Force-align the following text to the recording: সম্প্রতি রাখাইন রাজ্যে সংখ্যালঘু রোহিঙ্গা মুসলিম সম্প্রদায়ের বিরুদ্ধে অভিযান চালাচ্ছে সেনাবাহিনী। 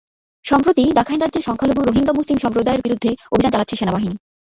সম্প্রতি 0.45 0.83
রাখাইন 0.97 1.19
রাজ্যে 1.21 1.41
সংখ্যালঘু 1.41 1.81
রোহিঙ্গা 1.81 2.13
মুসলিম 2.13 2.37
সম্প্রদায়ের 2.37 2.83
বিরুদ্ধে 2.85 3.09
অভিযান 3.33 3.51
চালাচ্ছে 3.53 3.79
সেনাবাহিনী। 3.79 4.15